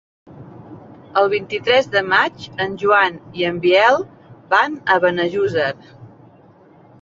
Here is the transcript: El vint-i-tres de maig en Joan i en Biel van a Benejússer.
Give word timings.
El 1.19 1.27
vint-i-tres 1.33 1.89
de 1.95 2.01
maig 2.13 2.47
en 2.65 2.73
Joan 2.85 3.19
i 3.41 3.45
en 3.51 3.61
Biel 3.67 3.99
van 4.55 4.75
a 4.95 4.97
Benejússer. 5.05 5.69